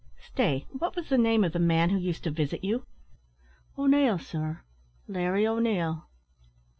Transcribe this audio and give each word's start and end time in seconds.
Stay, 0.17 0.65
what 0.71 0.95
was 0.95 1.09
the 1.09 1.15
name 1.19 1.43
of 1.43 1.51
the 1.53 1.59
man 1.59 1.91
who 1.91 1.97
used 1.99 2.23
to 2.23 2.31
visit 2.31 2.63
you?" 2.63 2.87
"O'Neil, 3.77 4.17
sir 4.17 4.63
Larry 5.07 5.45
O'Neil." 5.45 6.09